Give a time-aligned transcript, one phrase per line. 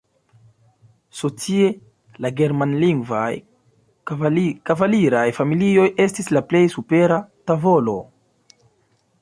[1.17, 1.67] Socie
[2.25, 3.27] la germanlingvaj
[4.71, 7.21] kavaliraj familioj estis la plej supera
[7.53, 7.99] tavolo.